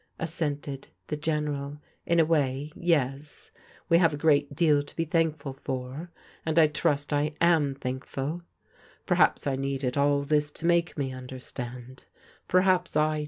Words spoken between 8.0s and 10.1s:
nil Feroaps I needed